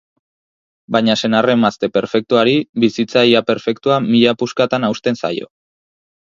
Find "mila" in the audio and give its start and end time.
4.07-4.35